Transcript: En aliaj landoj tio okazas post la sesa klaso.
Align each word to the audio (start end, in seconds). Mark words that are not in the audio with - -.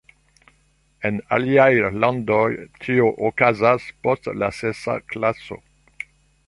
En 1.09 1.19
aliaj 1.37 1.67
landoj 2.05 2.41
tio 2.87 3.11
okazas 3.31 3.87
post 4.07 4.35
la 4.45 4.53
sesa 4.63 4.99
klaso. 5.13 5.63